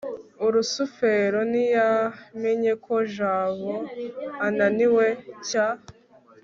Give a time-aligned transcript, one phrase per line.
[0.53, 3.73] rusufero ntiyamenye ko jabo
[4.47, 5.05] ananiwe
[5.47, 5.57] cy